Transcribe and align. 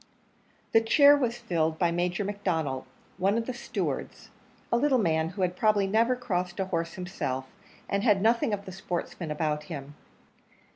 The 0.71 0.81
chair 0.81 1.15
was 1.15 1.37
filled 1.37 1.77
by 1.77 1.91
Major 1.91 2.25
McDonnell, 2.25 2.85
one 3.19 3.37
of 3.37 3.45
the 3.45 3.53
stewards 3.53 4.31
a 4.71 4.77
little 4.77 4.97
man, 4.97 5.29
who 5.29 5.43
had 5.43 5.55
probably 5.55 5.85
never 5.85 6.15
crossed 6.15 6.59
a 6.59 6.65
horse 6.65 6.93
himself, 6.95 7.45
and 7.87 8.01
had 8.01 8.19
nothing 8.19 8.51
of 8.51 8.65
the 8.65 8.71
sportsman 8.71 9.29
about 9.29 9.65
him. 9.65 9.93